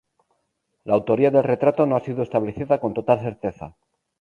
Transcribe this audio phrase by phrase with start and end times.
[0.83, 3.75] La autoría del retrato no ha sido establecida con total certeza.